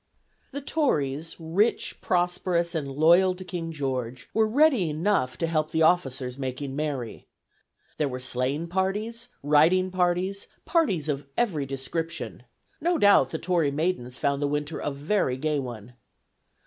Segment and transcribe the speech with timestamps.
[0.51, 5.83] The Tories, rich, prosperous, and loyal to King George, were ready enough to help the
[5.83, 7.27] officers in making merry.
[7.97, 12.45] There were sleighing parties, riding parties, parties of every description:
[12.81, 15.93] no doubt the Tory maidens found the winter a very gay one.